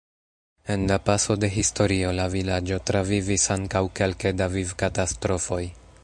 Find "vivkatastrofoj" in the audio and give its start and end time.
4.55-5.63